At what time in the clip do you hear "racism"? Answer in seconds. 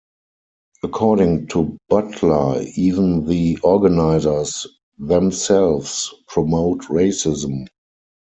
6.85-7.67